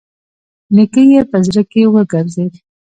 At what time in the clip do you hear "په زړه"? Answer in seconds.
1.29-1.61